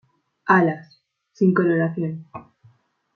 Alas: 0.47 0.99
sin 1.31 1.53
coloración. 1.53 2.25